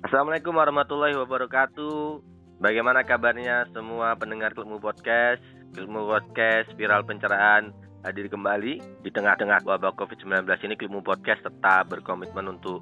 [0.00, 2.24] Assalamualaikum warahmatullahi wabarakatuh.
[2.56, 5.44] Bagaimana kabarnya semua pendengar Ilmu Podcast?
[5.76, 7.68] Ilmu Podcast Viral Pencerahan
[8.00, 12.80] hadir kembali di tengah-tengah wabah COVID-19 ini Ilmu Podcast tetap berkomitmen untuk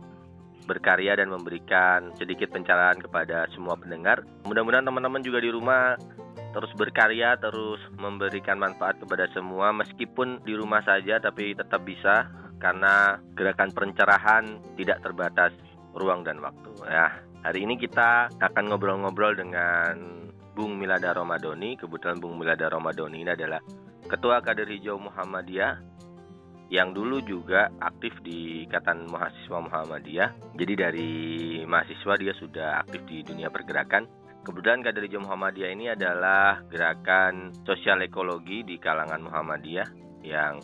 [0.70, 4.22] berkarya dan memberikan sedikit pencerahan kepada semua pendengar.
[4.46, 5.98] Mudah-mudahan teman-teman juga di rumah
[6.54, 12.30] terus berkarya, terus memberikan manfaat kepada semua meskipun di rumah saja tapi tetap bisa
[12.62, 15.50] karena gerakan pencerahan tidak terbatas
[15.94, 16.70] ruang dan waktu.
[16.88, 20.26] Ya, hari ini kita akan ngobrol-ngobrol dengan
[20.58, 21.78] Bung Milada Romadoni.
[21.78, 23.62] Kebetulan Bung Milada Romadoni ini adalah
[24.08, 25.78] Ketua Kader Hijau Muhammadiyah
[26.68, 30.56] yang dulu juga aktif di Ikatan Mahasiswa Muhammadiyah.
[30.56, 31.12] Jadi dari
[31.64, 34.04] mahasiswa dia sudah aktif di dunia pergerakan.
[34.44, 39.88] Kebetulan Kader Hijau Muhammadiyah ini adalah gerakan sosial ekologi di kalangan Muhammadiyah
[40.24, 40.60] yang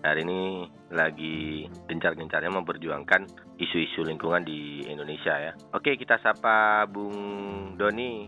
[0.00, 3.28] hari ini lagi gencar-gencarnya memperjuangkan
[3.60, 5.52] isu-isu lingkungan di Indonesia ya.
[5.76, 7.14] Oke, kita sapa Bung
[7.76, 8.26] Doni.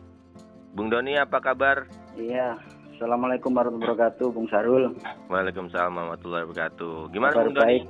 [0.72, 1.88] Bung Doni apa kabar?
[2.16, 2.56] Iya,
[2.96, 4.84] Assalamualaikum warahmatullahi wabarakatuh, Bung Sarul.
[5.26, 7.10] Waalaikumsalam warahmatullahi wabarakatuh.
[7.10, 7.66] Gimana Kabar Bung Doni?
[7.66, 7.84] baik,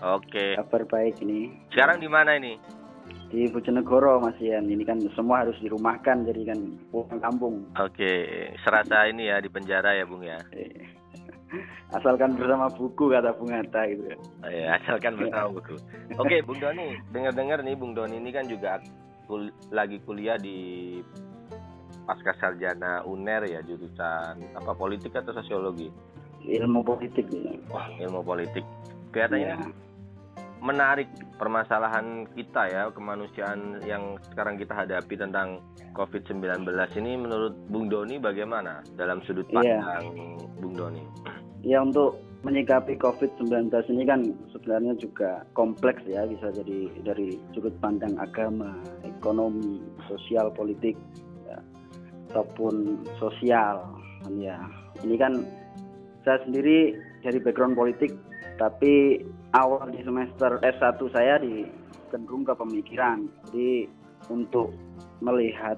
[0.00, 0.46] Oke.
[0.56, 1.40] kabar baik ini.
[1.74, 2.56] Sekarang di mana ini?
[3.26, 7.68] Di Bojonegoro Mas Ian, ini kan semua harus dirumahkan jadi kan pulang kampung.
[7.74, 10.38] Oke, serasa ini ya di penjara ya Bung ya.
[10.54, 10.94] Eh,
[11.94, 14.10] Asalkan bersama buku kata Bung Hatta gitu.
[14.42, 15.78] Oh, ya, asalkan bersama buku.
[16.18, 18.82] Oke, Bung Doni, dengar-dengar nih Bung Doni ini kan juga
[19.30, 20.98] kul- lagi kuliah di
[22.06, 25.90] pasca sarjana UNER ya jurusan apa politik atau sosiologi?
[26.46, 27.58] Ilmu politik ini.
[27.70, 28.62] Wah, ilmu politik.
[29.10, 29.85] Kelihatannya Iya.
[30.64, 35.60] Menarik permasalahan kita ya kemanusiaan yang sekarang kita hadapi tentang
[35.92, 36.64] COVID-19
[36.96, 39.80] ini menurut Bung Doni bagaimana dalam sudut Iya.
[39.80, 41.04] pandang Bung Doni?
[41.64, 44.20] Ya untuk menyikapi COVID-19 ini kan
[44.54, 50.94] sebenarnya juga kompleks ya bisa jadi dari sudut pandang agama, ekonomi, sosial, politik,
[51.48, 51.58] ya,
[52.30, 53.82] ataupun sosial.
[54.38, 54.62] Ya
[55.02, 55.42] ini kan
[56.22, 56.94] saya sendiri
[57.26, 58.14] dari background politik,
[58.56, 59.20] tapi
[59.52, 61.64] awal di semester S1 saya di
[62.08, 63.28] cenderung ke pemikiran.
[63.48, 63.88] Jadi
[64.32, 64.72] untuk
[65.20, 65.76] melihat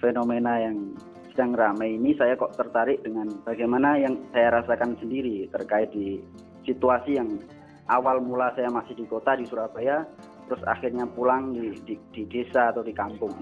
[0.00, 0.96] fenomena yang
[1.32, 6.22] sedang ramai ini saya kok tertarik dengan bagaimana yang saya rasakan sendiri terkait di
[6.62, 7.28] situasi yang
[7.90, 10.06] awal mula saya masih di kota di Surabaya
[10.46, 13.32] terus akhirnya pulang di, di, di desa atau di kampung.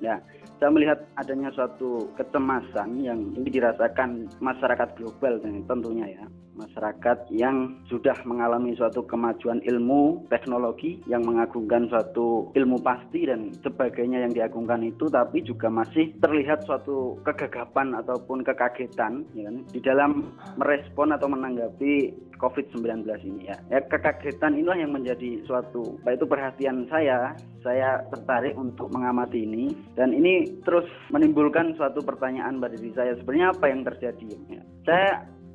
[0.00, 0.20] Ya,
[0.60, 6.24] saya melihat adanya suatu kecemasan yang ini dirasakan masyarakat global tentunya ya
[6.56, 14.26] masyarakat yang sudah mengalami suatu kemajuan ilmu teknologi yang mengagungkan suatu ilmu pasti dan sebagainya
[14.26, 20.10] yang diagungkan itu tapi juga masih terlihat suatu kegagapan ataupun kekagetan ya kan, di dalam
[20.56, 23.56] merespon atau menanggapi COVID-19 ini ya.
[23.72, 27.32] ya kekagetan inilah yang menjadi suatu itu perhatian saya
[27.64, 33.48] saya tertarik untuk mengamati ini dan ini terus menimbulkan suatu pertanyaan pada diri saya sebenarnya
[33.56, 34.62] apa yang terjadi ya.
[34.84, 35.10] saya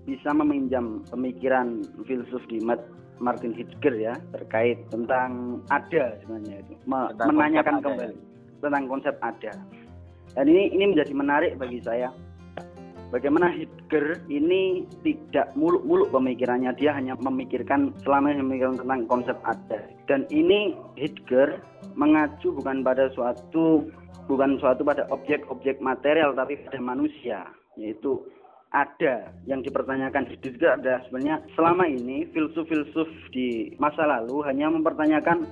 [0.06, 2.90] bisa meminjam pemikiran filsuf di Mat-
[3.22, 6.74] Martin Heidegger ya terkait tentang ada sebenarnya itu.
[6.90, 8.16] Me- Tentang menanyakan konsep ada kembali
[8.62, 9.54] tentang konsep ada.
[10.38, 12.10] Dan ini ini menjadi menarik bagi saya.
[13.12, 19.80] Bagaimana Heidegger ini tidak muluk-muluk pemikirannya dia hanya memikirkan selama ini memikirkan tentang konsep ada.
[20.08, 21.60] Dan ini Heidegger
[22.00, 23.92] mengacu bukan pada suatu
[24.32, 27.44] bukan suatu pada objek-objek material tapi pada manusia
[27.76, 28.22] yaitu
[28.72, 35.44] ada yang dipertanyakan Heidegger adalah sebenarnya selama ini filsuf-filsuf di masa lalu hanya mempertanyakan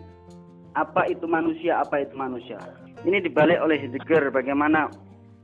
[0.80, 2.56] apa itu manusia, apa itu manusia.
[3.04, 4.88] Ini dibalik oleh Heidegger bagaimana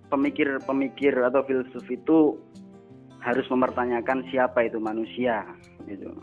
[0.07, 2.39] pemikir-pemikir atau filsuf itu
[3.19, 5.43] harus mempertanyakan siapa itu manusia
[5.91, 6.15] gitu.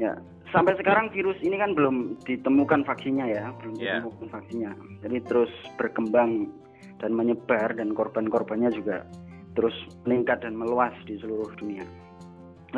[0.00, 0.16] Ya,
[0.54, 4.00] sampai sekarang virus ini kan belum ditemukan vaksinnya ya, belum Ya.
[4.00, 4.72] ditemukan vaksinnya.
[5.04, 6.48] Jadi terus berkembang
[7.02, 9.04] dan menyebar dan korban-korbannya juga
[9.58, 9.74] terus
[10.06, 11.82] meningkat dan meluas di seluruh dunia.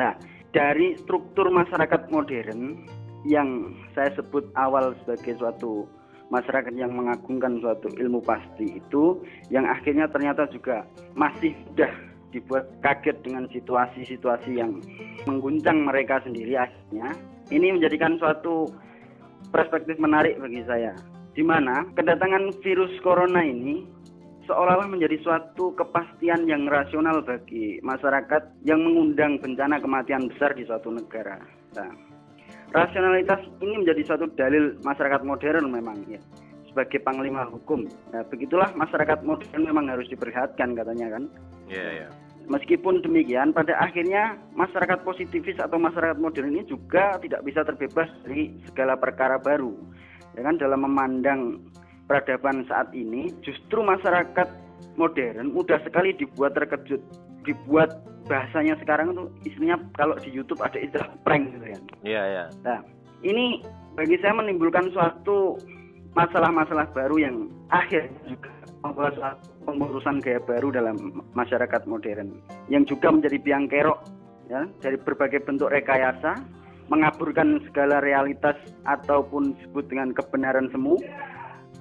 [0.01, 0.17] Nah,
[0.49, 2.89] dari struktur masyarakat modern
[3.29, 5.85] yang saya sebut awal sebagai suatu
[6.33, 9.21] masyarakat yang mengagungkan suatu ilmu pasti itu
[9.53, 11.91] yang akhirnya ternyata juga masih mudah
[12.31, 14.79] dibuat kaget dengan situasi-situasi yang
[15.27, 17.11] mengguncang mereka sendiri akhirnya
[17.51, 18.71] ini menjadikan suatu
[19.51, 20.95] perspektif menarik bagi saya
[21.35, 23.83] di mana kedatangan virus corona ini
[24.49, 30.89] seolah-olah menjadi suatu kepastian yang rasional bagi masyarakat yang mengundang bencana kematian besar di suatu
[30.89, 31.37] negara.
[31.77, 31.91] Nah,
[32.73, 36.21] rasionalitas ini menjadi suatu dalil masyarakat modern memang ya
[36.71, 37.85] sebagai panglima hukum.
[38.15, 41.23] Nah, begitulah masyarakat modern memang harus diperlihatkan katanya kan.
[41.67, 42.07] Iya, iya.
[42.49, 48.57] Meskipun demikian, pada akhirnya masyarakat positivis atau masyarakat modern ini juga tidak bisa terbebas dari
[48.67, 49.71] segala perkara baru.
[50.35, 51.59] Ya kan dalam memandang
[52.11, 54.51] peradaban saat ini justru masyarakat
[54.99, 56.99] modern mudah sekali dibuat terkejut
[57.47, 61.83] dibuat bahasanya sekarang itu istilahnya kalau di YouTube ada istilah prank gitu kan.
[62.03, 62.43] Iya, iya.
[62.67, 62.83] Nah,
[63.23, 63.63] ini
[63.95, 65.55] bagi saya menimbulkan suatu
[66.11, 67.35] masalah-masalah baru yang
[67.71, 68.51] akhirnya juga
[68.83, 72.35] membawa suatu pengurusan gaya baru dalam masyarakat modern
[72.67, 74.03] yang juga menjadi biang kerok
[74.51, 76.35] ya dari berbagai bentuk rekayasa
[76.91, 80.99] mengaburkan segala realitas ataupun disebut dengan kebenaran semu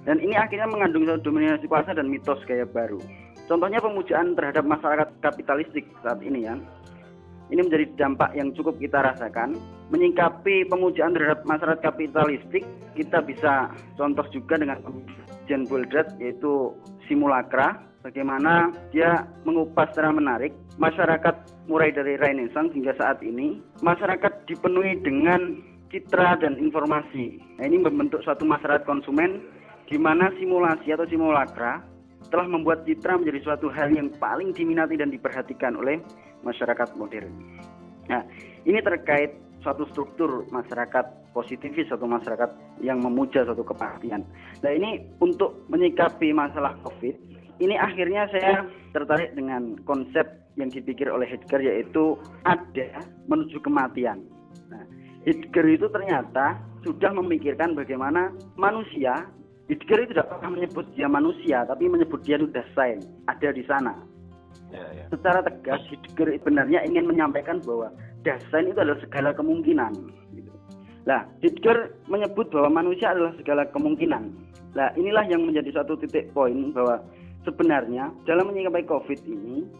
[0.08, 3.00] dan ini akhirnya mengandung suatu dominasi kuasa dan mitos gaya baru
[3.48, 6.54] contohnya pemujaan terhadap masyarakat kapitalistik saat ini ya
[7.50, 9.58] ini menjadi dampak yang cukup kita rasakan.
[9.90, 12.62] Menyingkapi pemujaan terhadap masyarakat kapitalistik,
[12.94, 14.78] kita bisa contoh juga dengan
[15.50, 16.70] Jen Boldrat yaitu
[17.10, 17.74] simulakra
[18.06, 21.34] bagaimana dia mengupas secara menarik masyarakat
[21.66, 25.58] mulai dari Renaissance hingga saat ini masyarakat dipenuhi dengan
[25.90, 27.42] citra dan informasi.
[27.58, 29.42] Nah, ini membentuk suatu masyarakat konsumen
[29.90, 31.82] di mana simulasi atau simulakra
[32.30, 35.98] telah membuat citra menjadi suatu hal yang paling diminati dan diperhatikan oleh
[36.46, 37.34] masyarakat modern.
[38.06, 38.22] Nah,
[38.62, 44.22] ini terkait suatu struktur masyarakat positifis atau masyarakat yang memuja suatu kepastian.
[44.62, 47.14] Nah, ini untuk menyikapi masalah COVID,
[47.58, 48.62] ini akhirnya saya
[48.94, 52.14] tertarik dengan konsep yang dipikir oleh Heidegger yaitu
[52.46, 54.22] ada menuju kematian.
[54.70, 54.86] Nah,
[55.26, 59.28] Heidegger itu ternyata sudah memikirkan bagaimana manusia
[59.70, 63.94] Heidegger itu tidak pernah menyebut dia manusia, tapi menyebut dia sudah sains, ada di sana.
[64.74, 65.06] Ya, ya.
[65.14, 67.94] Secara tegas, Heidegger sebenarnya ingin menyampaikan bahwa
[68.26, 69.94] Dasein itu adalah segala kemungkinan.
[70.34, 70.50] Gitu.
[71.06, 74.34] Nah, Heidegger menyebut bahwa manusia adalah segala kemungkinan.
[74.74, 77.06] Nah, inilah yang menjadi satu titik poin bahwa
[77.46, 79.70] sebenarnya dalam menyikapi COVID ini,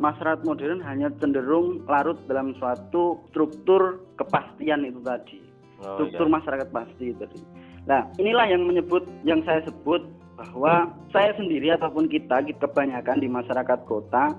[0.00, 5.38] masyarakat modern hanya cenderung larut dalam suatu struktur kepastian itu tadi.
[5.84, 6.34] Oh, struktur iya.
[6.40, 7.63] masyarakat pasti itu tadi.
[7.84, 10.00] Nah, inilah yang menyebut yang saya sebut
[10.34, 14.34] bahwa saya sendiri ataupun kita, kita kebanyakan di masyarakat kota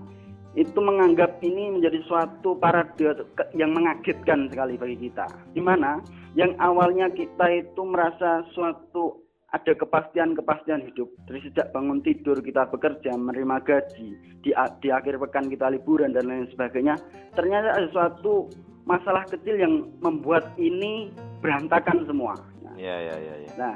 [0.56, 3.28] itu menganggap ini menjadi suatu parade
[3.60, 5.28] yang mengagetkan sekali bagi kita.
[5.52, 6.00] Di mana
[6.34, 13.16] yang awalnya kita itu merasa suatu ada kepastian-kepastian hidup dari sejak bangun tidur kita bekerja
[13.16, 14.10] menerima gaji
[14.44, 17.00] di, di akhir pekan kita liburan dan lain sebagainya
[17.40, 18.52] ternyata ada suatu
[18.84, 21.10] masalah kecil yang membuat ini
[21.40, 22.36] berantakan semua.
[22.75, 23.51] Ya, ya, ya, ya.
[23.56, 23.75] nah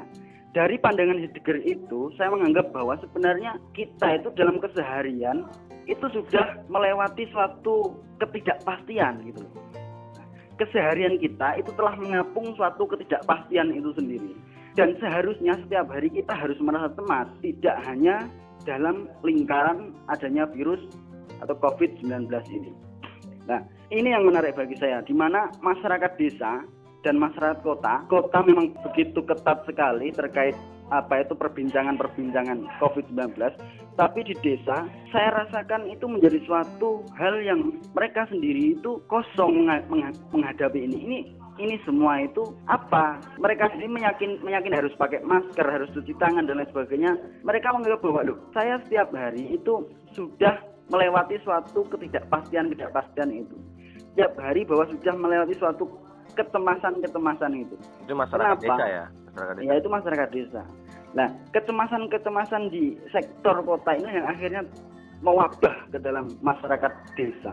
[0.50, 5.46] dari pandangan Heidegger itu saya menganggap bahwa sebenarnya kita itu dalam keseharian
[5.86, 9.46] itu sudah melewati suatu ketidakpastian gitu
[10.60, 14.36] Keseharian kita itu telah mengapung suatu ketidakpastian itu sendiri.
[14.76, 18.28] Dan seharusnya setiap hari kita harus merasa cemas, tidak hanya
[18.68, 20.84] dalam lingkaran adanya virus
[21.40, 22.76] atau COVID-19 ini.
[23.48, 26.60] Nah, ini yang menarik bagi saya, di mana masyarakat desa
[27.00, 30.56] dan masyarakat kota, kota memang begitu ketat sekali terkait
[30.90, 33.38] apa itu perbincangan-perbincangan COVID-19,
[33.94, 39.70] tapi di desa saya rasakan itu menjadi suatu hal yang mereka sendiri itu kosong
[40.34, 40.98] menghadapi ini.
[41.06, 41.18] Ini
[41.60, 43.22] ini semua itu apa?
[43.38, 47.12] Mereka sendiri meyakin meyakin harus pakai masker, harus cuci tangan dan lain sebagainya.
[47.46, 49.86] Mereka menganggap bahwa loh, saya setiap hari itu
[50.16, 50.58] sudah
[50.90, 53.56] melewati suatu ketidakpastian-ketidakpastian itu.
[54.10, 55.86] Setiap hari bahwa sudah melewati suatu
[56.34, 57.76] kecemasan-kecemasan itu.
[58.06, 58.76] Itu masyarakat Kenapa?
[58.76, 59.04] desa ya?
[59.30, 59.66] Masyarakat desa.
[59.66, 60.62] Ya itu masyarakat desa.
[61.10, 64.62] Nah, kecemasan-kecemasan di sektor kota ini yang akhirnya
[65.20, 67.52] mewabah ke dalam masyarakat desa.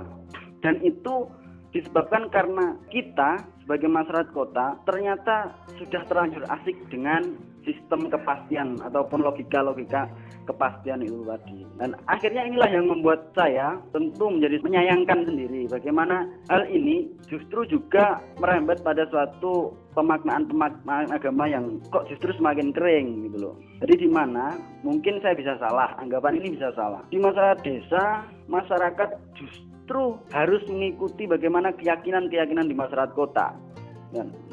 [0.61, 1.27] Dan itu
[1.75, 7.35] disebabkan karena kita sebagai masyarakat kota ternyata sudah terlanjur asik dengan
[7.67, 10.07] sistem kepastian ataupun logika-logika
[10.47, 11.67] kepastian itu tadi.
[11.75, 18.23] Dan akhirnya inilah yang membuat saya tentu menjadi menyayangkan sendiri bagaimana hal ini justru juga
[18.39, 23.55] merembet pada suatu pemaknaan-pemaknaan agama yang kok justru semakin kering gitu loh.
[23.83, 24.55] Jadi di mana
[24.87, 27.03] mungkin saya bisa salah, anggapan ini bisa salah.
[27.11, 33.66] Di masyarakat desa, masyarakat justru harus mengikuti bagaimana keyakinan-keyakinan di masyarakat kota.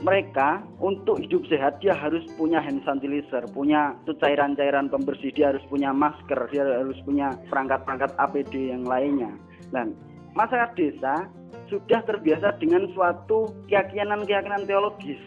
[0.03, 5.95] Mereka untuk hidup sehat dia harus punya hand sanitizer, punya cairan-cairan pembersih, dia harus punya
[5.95, 9.31] masker, dia harus punya perangkat-perangkat APD yang lainnya.
[9.71, 9.95] Dan
[10.35, 11.31] masyarakat desa
[11.71, 15.23] sudah terbiasa dengan suatu keyakinan-keyakinan teologis.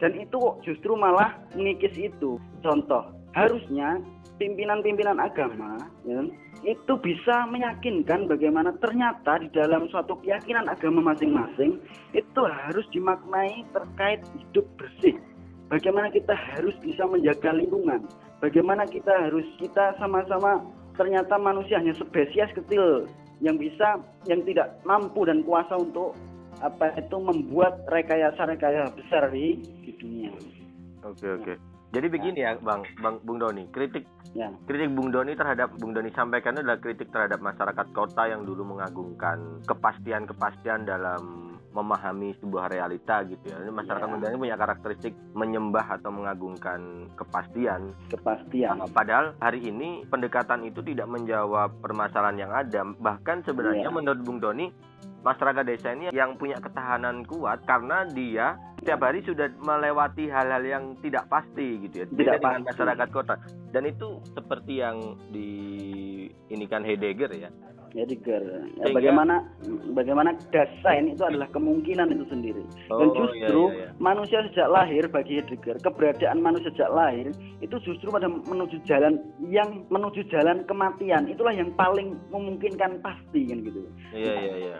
[0.00, 2.40] Dan itu justru malah mengikis itu.
[2.64, 4.02] Contoh, harusnya
[4.40, 5.76] pimpinan-pimpinan agama
[6.08, 6.24] ya,
[6.64, 11.76] itu bisa meyakinkan bagaimana ternyata di dalam suatu keyakinan agama masing-masing
[12.16, 15.16] itu harus dimaknai terkait hidup bersih.
[15.70, 18.02] Bagaimana kita harus bisa menjaga lingkungan,
[18.42, 20.66] bagaimana kita harus kita sama-sama
[20.98, 23.06] ternyata manusia hanya spesies kecil
[23.38, 26.18] yang bisa yang tidak mampu dan kuasa untuk
[26.60, 30.34] apa itu membuat rekayasa-rekayasa besar di, di dunia.
[31.06, 31.69] Oke oke.
[31.90, 34.46] Jadi begini ya, Bang, Bang Bung Doni, kritik Ya.
[34.62, 39.58] kritik Bung Doni terhadap Bung Doni sampaikan adalah kritik terhadap masyarakat kota yang dulu mengagungkan
[39.66, 43.58] kepastian-kepastian dalam memahami sebuah realita gitu ya.
[43.58, 44.30] Ini masyarakat Ya.
[44.30, 47.94] ini punya karakteristik menyembah atau mengagungkan kepastian.
[48.10, 48.82] kepastian.
[48.82, 52.82] Nah, Padahal hari ini pendekatan itu tidak menjawab permasalahan yang ada.
[52.86, 53.94] Bahkan sebenarnya Iya.
[53.94, 54.70] menurut Bung Doni,
[55.20, 60.84] masyarakat desa ini yang punya ketahanan kuat karena dia setiap hari sudah melewati hal-hal yang
[61.04, 62.06] tidak pasti gitu ya.
[62.08, 62.68] Beda Tidak dengan pasti.
[62.72, 63.34] masyarakat kota.
[63.70, 64.96] Dan itu seperti yang
[65.28, 65.50] di
[66.48, 67.52] ini kan Heidegger ya.
[67.90, 68.38] Heidegger.
[68.78, 69.42] Ya, bagaimana
[69.92, 72.62] bagaimana desain itu adalah kemungkinan itu sendiri.
[72.86, 73.98] Dan Oh, justru iya, iya, iya.
[73.98, 79.84] manusia sejak lahir bagi Heidegger, keberadaan manusia sejak lahir itu justru pada menuju jalan yang
[79.90, 81.28] menuju jalan kematian.
[81.28, 83.82] Itulah yang paling memungkinkan pasti kan gitu.
[84.14, 84.78] Iya iya iya.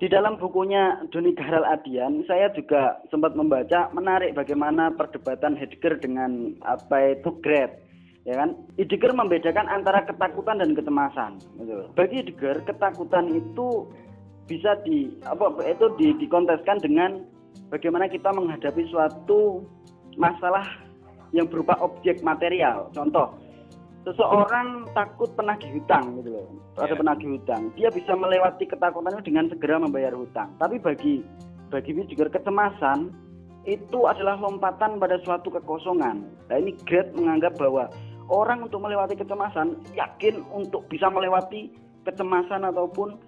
[0.00, 6.56] Di dalam bukunya Doni Gahral Adian, saya juga sempat membaca menarik bagaimana perdebatan Heidegger dengan
[6.64, 7.84] apa itu Gret.
[8.24, 8.56] Ya kan?
[8.80, 11.36] Heidegger membedakan antara ketakutan dan kecemasan.
[11.60, 11.84] Gitu.
[11.92, 13.92] Bagi Heidegger, ketakutan itu
[14.48, 17.20] bisa di apa itu di, dikonteskan dengan
[17.68, 19.68] bagaimana kita menghadapi suatu
[20.16, 20.64] masalah
[21.36, 22.88] yang berupa objek material.
[22.96, 23.36] Contoh,
[24.06, 26.46] seseorang takut penagih hutang gitu loh
[26.80, 26.98] ada Ya.
[26.98, 27.62] penagih hutang.
[27.76, 30.48] Dia bisa melewati ketakutannya dengan segera membayar hutang.
[30.56, 31.20] Tapi bagi
[31.68, 33.12] bagi juga kecemasan
[33.68, 36.24] itu adalah lompatan pada suatu kekosongan.
[36.48, 37.92] Nah ini Gret menganggap bahwa
[38.32, 41.68] orang untuk melewati kecemasan yakin untuk bisa melewati
[42.08, 43.20] kecemasan ataupun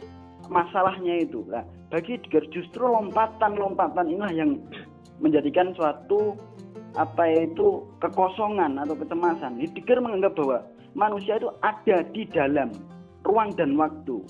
[0.48, 1.44] masalahnya itu.
[1.52, 1.62] Nah
[1.92, 4.56] bagi Heidegger justru lompatan-lompatan inilah yang
[5.20, 6.34] menjadikan suatu
[6.96, 9.56] apa itu kekosongan atau kecemasan.
[9.60, 10.58] Heidegger menganggap bahwa
[10.92, 12.68] manusia itu ada di dalam
[13.24, 14.20] ruang dan waktu.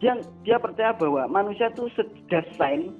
[0.00, 2.96] Dia dia percaya bahwa manusia itu sedesain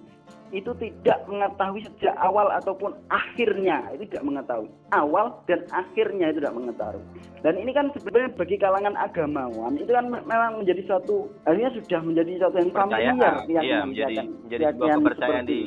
[0.51, 6.59] itu tidak mengetahui sejak awal ataupun akhirnya itu tidak mengetahui awal dan akhirnya itu tidak
[6.59, 7.07] mengetahui
[7.47, 12.01] dan ini kan sebenarnya bagi kalangan agamawan itu kan me- memang menjadi suatu akhirnya sudah
[12.03, 13.63] menjadi suatu yang familiar Kepercayaan.
[13.63, 15.61] Iya, menjadi menjadi sebuah kepercayaan di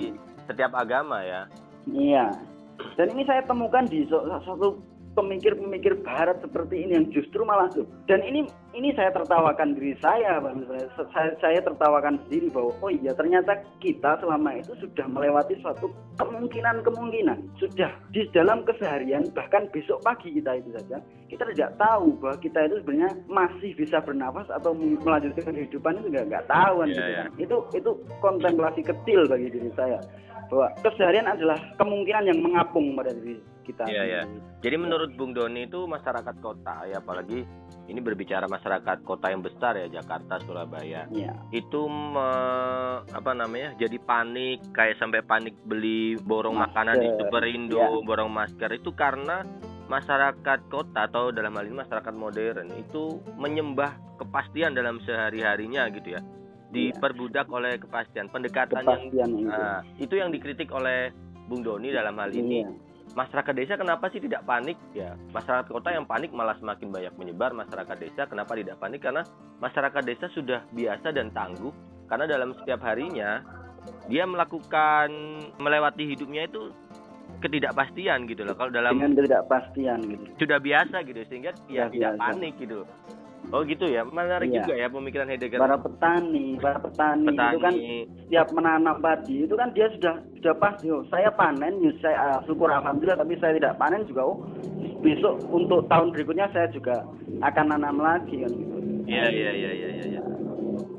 [0.52, 1.42] setiap agama ya.
[1.88, 2.26] Iya.
[2.98, 4.82] Dan ini saya temukan di satu
[5.14, 7.86] pemikir-pemikir barat seperti ini yang justru malah tuh.
[8.10, 10.66] Dan ini ini saya tertawakan diri saya, Bang.
[10.66, 15.94] Saya, saya, saya tertawakan sendiri bahwa oh iya ternyata kita selama itu sudah melewati suatu
[16.18, 17.62] kemungkinan-kemungkinan.
[17.62, 20.98] Sudah di dalam keseharian bahkan besok pagi kita itu saja
[21.30, 26.26] kita tidak tahu bahwa kita itu sebenarnya masih bisa bernafas atau melanjutkan kehidupan itu nggak
[26.30, 27.18] nggak tahu kan Iya, gitu iya.
[27.18, 27.32] kan.
[27.42, 29.98] Itu itu kontemplasi kecil bagi diri saya
[30.50, 33.88] bahwa keseharian adalah kemungkinan yang mengapung pada diri kita.
[33.88, 34.22] Iya, iya.
[34.28, 34.44] sendiri.
[34.64, 37.44] Jadi menurut Bung Doni itu masyarakat kota ya apalagi
[37.84, 41.08] ini berbicara masyarakat kota yang besar ya Jakarta, Surabaya.
[41.12, 41.36] Iya.
[41.52, 43.76] Itu me- apa namanya?
[43.76, 48.06] Jadi panik kayak sampai panik beli borong Masker, makanan di Superindo, iya.
[48.08, 49.44] borong masker itu karena
[49.92, 56.22] masyarakat kota atau dalam hal ini masyarakat modern itu menyembah kepastian dalam sehari-harinya gitu ya.
[56.74, 58.28] Diperbudak oleh kepastian.
[58.28, 58.82] Pendekatan
[59.14, 59.46] yang itu.
[59.48, 61.14] Nah, itu yang dikritik oleh
[61.46, 62.66] Bung Doni dalam hal ini.
[62.66, 62.72] Iya.
[63.14, 64.74] Masyarakat desa kenapa sih tidak panik?
[64.98, 67.54] Ya, masyarakat kota yang panik malah semakin banyak menyebar.
[67.54, 69.06] Masyarakat desa kenapa tidak panik?
[69.06, 69.22] Karena
[69.62, 71.70] masyarakat desa sudah biasa dan tangguh.
[72.10, 73.44] Karena dalam setiap harinya
[74.08, 75.12] dia melakukan
[75.60, 76.72] melewati hidupnya itu
[77.44, 78.56] ketidakpastian gitu loh.
[78.56, 80.24] Kalau dalam Dengan ketidakpastian gitu.
[80.40, 82.22] sudah biasa gitu sehingga dia Sudah tidak biasa.
[82.24, 82.80] panik gitu.
[83.52, 84.64] Oh gitu ya, menarik Iya.
[84.64, 85.60] juga ya pemikiran Heidegger.
[85.62, 87.52] Para petani, para petani, petani.
[87.52, 87.74] itu kan
[88.24, 92.40] setiap menanam padi itu kan dia sudah sudah pasti oh, saya panen ya saya ah,
[92.48, 94.38] syukur alhamdulillah tapi saya tidak panen juga oh
[95.04, 97.04] besok untuk tahun berikutnya saya juga
[97.44, 98.76] akan nanam lagi kan gitu.
[99.06, 100.06] Iya iya iya iya iya.
[100.18, 100.22] iya.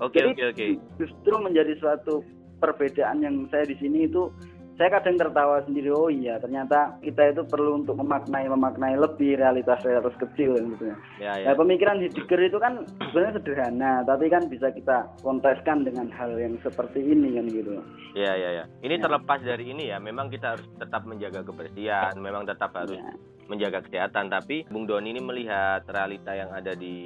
[0.04, 0.66] Oke oke oke.
[1.00, 2.20] Justru menjadi suatu
[2.60, 4.30] perbedaan yang saya di sini itu
[4.74, 9.78] saya kadang tertawa sendiri oh iya ternyata kita itu perlu untuk memaknai memaknai lebih realitas
[9.86, 10.96] realitas kecil kan gitu ya.
[11.22, 11.46] Ya ya.
[11.50, 16.58] Nah, pemikiran Heidegger itu kan sebenarnya sederhana, tapi kan bisa kita konteskan dengan hal yang
[16.66, 17.70] seperti ini kan gitu.
[18.18, 18.64] Iya iya ya.
[18.82, 19.02] Ini Ya.
[19.06, 23.14] terlepas dari ini ya, memang kita harus tetap menjaga kebersihan, memang tetap harus Ya.
[23.46, 24.26] menjaga kesehatan.
[24.26, 26.96] Tapi Bung Doni ini melihat realita yang ada di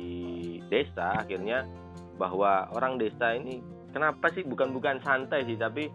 [0.73, 1.69] desa, akhirnya
[2.17, 3.61] bahwa orang desa ini
[3.93, 5.89] kenapa sih bukan bukan santai sih, tapi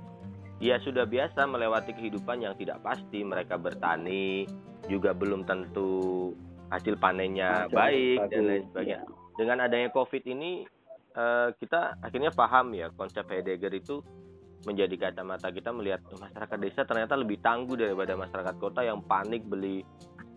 [0.64, 3.20] dia sudah biasa melewati kehidupan yang tidak pasti.
[3.20, 4.48] Mereka bertani
[4.88, 6.32] juga belum tentu
[6.72, 9.00] hasil panennya baik dan bagus, lain sebagainya.
[9.04, 9.36] ya.
[9.36, 10.64] Dengan adanya COVID ini
[11.20, 14.00] eh, kita akhirnya paham ya konsep Heidegger itu
[14.64, 19.84] menjadi kacamata kita melihat masyarakat desa ternyata lebih tangguh daripada masyarakat kota yang panik beli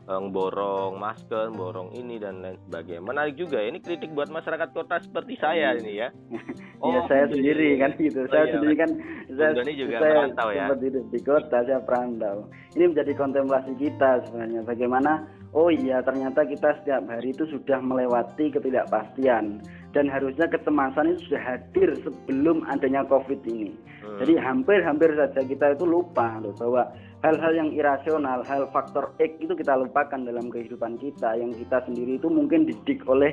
[0.07, 3.03] borong masker, borong ini dan lain sebagainya.
[3.03, 3.75] Menarik juga ya.
[3.75, 6.09] Ini kritik buat masyarakat kota seperti saya ini ya.
[6.77, 7.41] Iya saya gitu.
[7.41, 8.21] sendiri kan gitu.
[8.21, 8.53] Oh, saya iya.
[8.53, 8.91] sendiri kan
[9.33, 10.57] saya, Doni juga saya merantau ya.
[10.61, 12.37] sempat hidup di kota, saya perantau.
[12.77, 14.61] Ini menjadi kontemplasi kita sebenarnya.
[14.61, 15.13] Bagaimana
[15.57, 19.65] oh iya ternyata kita setiap hari itu sudah melewati ketidakpastian
[19.97, 23.73] dan harusnya kecemasan itu sudah hadir sebelum adanya Covid ini.
[24.05, 24.21] Hmm.
[24.21, 26.93] Jadi hampir-hampir saja kita itu lupa loh bahwa
[27.25, 31.37] hal-hal yang irasional, hal faktor X itu kita lupakan dalam kehidupan kita.
[31.37, 33.33] Yang kita sendiri itu mungkin didik oleh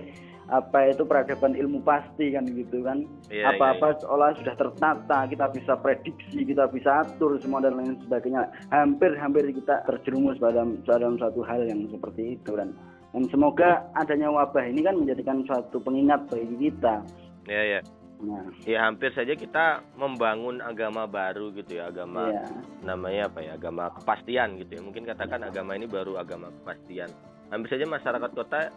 [0.52, 3.08] apa itu peradaban ilmu pasti kan gitu kan.
[3.32, 8.52] Iya, apa-apa seolah sudah tertata kita bisa prediksi kita bisa atur semua dan lain sebagainya.
[8.72, 12.76] Hampir-hampir kita terjerumus dalam dalam satu hal yang seperti itu dan
[13.16, 17.06] dan semoga adanya wabah ini kan menjadikan suatu pengingat bagi kita.
[17.48, 17.82] Ya ya.
[18.24, 22.44] Nah Ya hampir saja kita membangun agama baru gitu ya, agama ya
[22.82, 24.82] namanya apa ya agama kepastian gitu ya.
[24.82, 27.12] Mungkin katakan agama ini baru agama kepastian.
[27.52, 28.72] Hampir saja masyarakat kota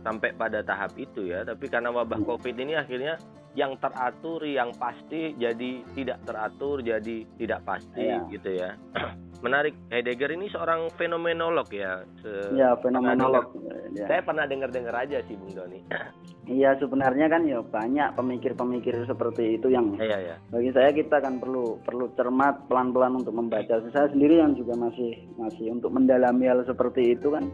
[0.00, 2.28] sampai pada tahap itu ya tapi karena wabah Hmm.
[2.28, 3.18] covid ini akhirnya
[3.58, 8.22] yang teratur yang pasti jadi tidak teratur jadi tidak pasti Iya.
[8.30, 8.70] gitu ya
[9.42, 9.74] menarik.
[9.92, 12.04] Heidegger ini seorang fenomenolog ya.
[12.22, 13.52] Se- ya fenomenolog.
[13.96, 14.04] Ya.
[14.12, 15.80] saya pernah dengar dengar aja sih Bung Doni.
[16.46, 21.42] Iya sebenarnya kan ya banyak pemikir-pemikir seperti itu yang iya ya bagi saya kita kan
[21.42, 23.82] perlu perlu cermat pelan-pelan untuk membaca.
[23.90, 27.50] Saya sendiri yang juga masih masih untuk mendalami hal seperti itu kan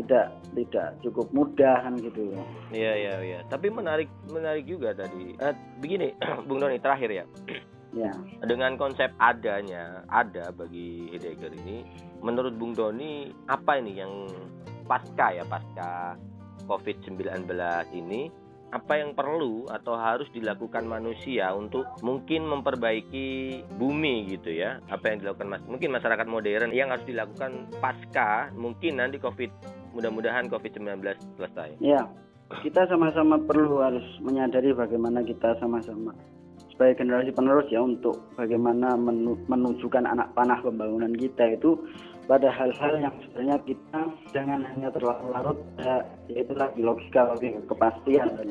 [0.00, 2.32] tidak tidak cukup mudah kan gitu.
[2.72, 3.38] iya iya iya.
[3.52, 5.36] Tapi menarik menarik juga tadi.
[5.36, 6.16] Eh, begini
[6.48, 7.24] Bung Doni terakhir ya
[7.92, 8.12] Ya,
[8.48, 11.84] dengan konsep adanya ada bagi Heidegger ini
[12.24, 14.32] menurut Bung Doni apa ini yang
[14.88, 16.16] pasca ya pasca
[16.64, 17.44] COVID-19
[17.92, 18.32] ini
[18.72, 24.80] apa yang perlu atau harus dilakukan manusia untuk mungkin memperbaiki bumi gitu ya?
[24.88, 29.52] Apa yang dilakukan mas mungkin masyarakat modern yang harus dilakukan pasca mungkin nanti COVID
[29.92, 30.88] mudah-mudahan COVID-19
[31.36, 31.76] selesai.
[31.84, 32.08] Ya
[32.64, 36.16] kita sama-sama perlu harus menyadari bagaimana kita sama-sama
[36.72, 41.76] sebagai generasi penerus ya untuk bagaimana menu- menunjukkan anak panah pembangunan kita itu
[42.26, 44.00] pada hal-hal yang sebenarnya kita
[44.32, 48.48] jangan hanya terlalu larut pada yaitu lagi logika logika kepastian dan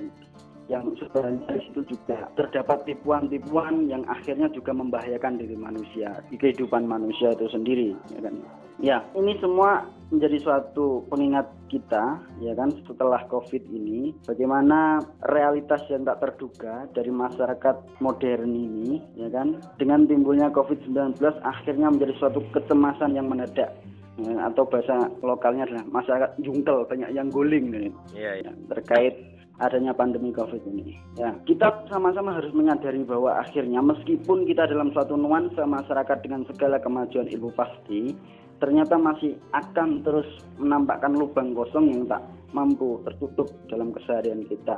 [0.69, 6.88] yang sebenarnya di situ juga terdapat tipuan-tipuan yang akhirnya juga membahayakan diri manusia di kehidupan
[6.88, 8.36] manusia itu sendiri ya kan
[8.79, 14.12] ya ini semua menjadi suatu pengingat kita ya kan setelah covid ini.
[14.27, 14.99] Bagaimana
[15.31, 22.13] realitas yang tak terduga dari masyarakat modern ini ya kan dengan timbulnya covid-19 akhirnya menjadi
[22.19, 23.71] suatu kecemasan yang menedak
[24.19, 28.51] Ya, atau bahasa lokalnya adalah masyarakat jungkel banyak yang guling nih iya iya.
[28.51, 29.15] Ya, terkait
[29.62, 30.97] adanya pandemi COVID ini.
[31.15, 36.81] Ya, kita sama-sama harus menyadari bahwa akhirnya meskipun kita dalam suatu nuansa masyarakat dengan segala
[36.81, 38.17] kemajuan ilmu pasti,
[38.62, 40.30] ternyata masih akan terus
[40.62, 42.21] menampakkan lubang kosong yang tak
[42.54, 44.78] mampu tertutup dalam keseharian kita.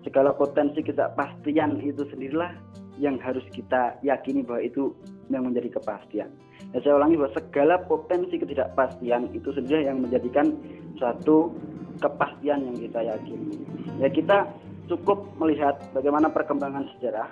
[0.00, 2.56] Segala potensi ketidakpastian itu sendirilah
[2.96, 4.96] yang harus kita yakini bahwa itu
[5.28, 6.32] yang menjadi kepastian.
[6.72, 10.56] Ya, saya ulangi bahwa segala potensi ketidakpastian itu sendiri yang menjadikan
[10.96, 11.52] suatu
[12.00, 13.60] kepastian yang kita yakini.
[14.00, 14.48] Ya kita
[14.88, 17.28] cukup melihat bagaimana perkembangan sejarah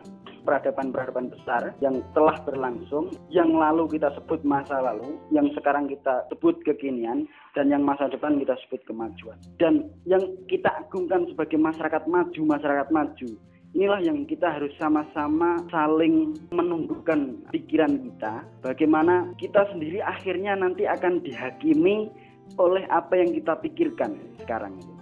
[0.47, 6.63] peradaban-peradaban besar yang telah berlangsung, yang lalu kita sebut masa lalu, yang sekarang kita sebut
[6.63, 7.27] kekinian,
[7.59, 9.37] dan yang masa depan kita sebut kemajuan.
[9.59, 13.31] Dan yang kita agungkan sebagai masyarakat maju, masyarakat maju,
[13.77, 21.21] inilah yang kita harus sama-sama saling menumbuhkan pikiran kita bagaimana kita sendiri akhirnya nanti akan
[21.21, 22.09] dihakimi
[22.57, 24.96] oleh apa yang kita pikirkan sekarang ini.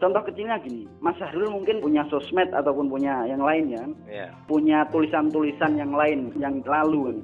[0.00, 4.88] Contoh kecilnya gini, Mas Sahrul mungkin punya sosmed ataupun punya yang lain ya, iya punya
[4.88, 7.20] tulisan-tulisan yang lain yang lalu.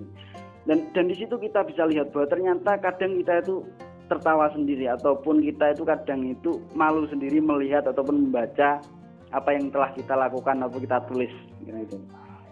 [0.68, 3.64] Dan dan di situ kita bisa lihat bahwa ternyata kadang kita itu
[4.12, 8.84] tertawa sendiri ataupun kita itu kadang itu malu sendiri melihat ataupun membaca
[9.32, 11.32] apa yang telah kita lakukan atau kita tulis
[11.64, 11.98] gitu.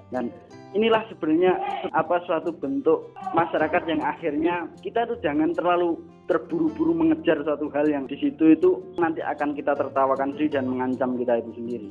[0.08, 0.32] Dan
[0.74, 1.54] inilah sebenarnya
[1.94, 8.04] apa suatu bentuk masyarakat yang akhirnya kita itu jangan terlalu terburu-buru mengejar suatu hal yang
[8.10, 11.90] di situ itu nanti akan kita tertawakan sendiri dan mengancam kita itu sendiri.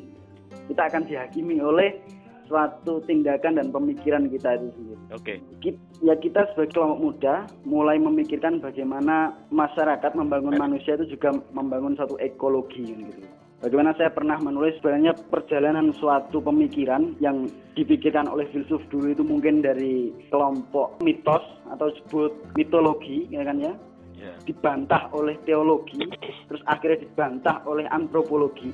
[0.68, 2.00] Kita akan dihakimi oleh
[2.48, 5.02] suatu tindakan dan pemikiran kita itu sendiri.
[5.16, 11.32] oke Kit- Ya kita sebagai kelompok muda mulai memikirkan bagaimana masyarakat membangun manusia itu juga
[11.56, 13.24] membangun satu ekologi kan gitu.
[13.64, 17.48] Bagaimana saya pernah menulis sebenarnya perjalanan suatu pemikiran yang
[17.80, 21.40] dipikirkan oleh filsuf dulu itu mungkin dari kelompok mitos
[21.72, 23.72] atau sebut mitologi ya kan ya?
[24.20, 26.04] Iya dibantah oleh teologi,
[26.52, 28.72] terus akhirnya dibantah oleh antropologi,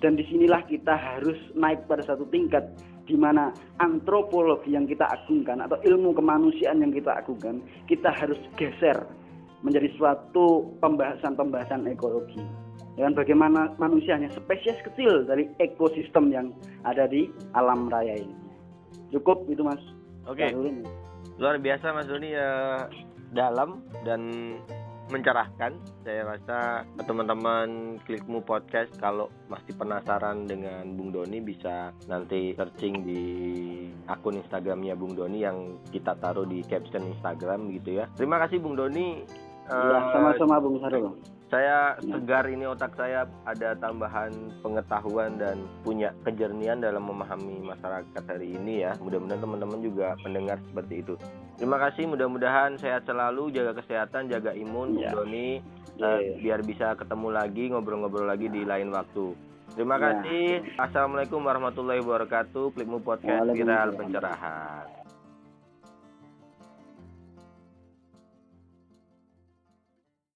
[0.00, 2.64] dan di sinilah kita harus naik pada satu tingkat
[3.04, 3.52] di mana
[3.84, 9.04] antropologi yang kita agungkan atau ilmu kemanusiaan yang kita agungkan, kita harus geser
[9.60, 12.61] menjadi suatu pembahasan-pembahasan ekologi
[12.96, 16.52] dengan bagaimana manusianya spesies kecil dari ekosistem yang
[16.84, 18.36] ada di alam raya ini.
[19.12, 19.80] Cukup itu Mas.
[20.28, 20.52] Oke.
[21.40, 22.84] Luar biasa Mas Doni ya
[23.32, 24.20] dalam dan
[25.08, 25.76] mencerahkan.
[26.04, 33.22] Saya rasa teman-teman klikmu podcast kalau masih penasaran dengan Bung Doni bisa nanti searching di
[34.08, 38.08] akun Instagramnya Bung Doni yang kita taruh di caption Instagram gitu ya.
[38.16, 39.24] Terima kasih Bung Doni.
[39.72, 41.16] Ya, sama-sama Bung Sarul
[41.52, 42.16] saya ya.
[42.16, 44.32] segar ini otak saya ada tambahan
[44.64, 48.96] pengetahuan dan punya kejernihan dalam memahami masyarakat hari ini ya.
[48.96, 51.14] Mudah-mudahan teman-teman juga mendengar seperti itu.
[51.60, 55.12] Terima kasih, mudah-mudahan sehat selalu, jaga kesehatan, jaga imun, ya.
[55.12, 55.60] Doni,
[56.00, 56.34] ya, ya.
[56.40, 59.36] biar bisa ketemu lagi, ngobrol-ngobrol lagi di lain waktu.
[59.76, 60.02] Terima ya.
[60.08, 60.64] kasih.
[60.80, 62.72] Assalamualaikum warahmatullahi wabarakatuh.
[62.72, 65.01] Klikmu podcast viral pencerahan.